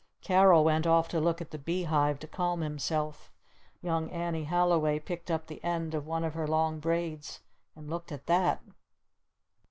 Carol 0.21 0.63
went 0.63 0.87
off 0.87 1.07
to 1.09 1.19
look 1.19 1.41
at 1.41 1.51
the 1.51 1.59
bee 1.59 1.83
hive 1.83 2.17
to 2.21 2.27
calm 2.27 2.61
himself. 2.61 3.31
Young 3.83 4.09
Annie 4.09 4.45
Halliway 4.45 4.97
picked 4.97 5.29
up 5.29 5.45
the 5.45 5.63
end 5.63 5.93
of 5.93 6.07
one 6.07 6.23
of 6.23 6.33
her 6.33 6.47
long 6.47 6.79
braids 6.79 7.41
and 7.75 7.87
looked 7.87 8.11
at 8.11 8.25
that. 8.25 8.63